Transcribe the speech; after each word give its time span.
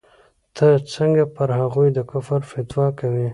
ته 0.55 0.67
څنگه 0.93 1.25
پر 1.35 1.49
هغوى 1.59 1.89
د 1.93 1.99
کفر 2.11 2.41
فتوا 2.51 2.87
کوې. 2.99 3.27